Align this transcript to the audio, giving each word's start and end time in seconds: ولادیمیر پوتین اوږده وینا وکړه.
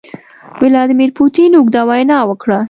ولادیمیر 0.61 1.09
پوتین 1.17 1.51
اوږده 1.55 1.81
وینا 1.89 2.19
وکړه. 2.25 2.59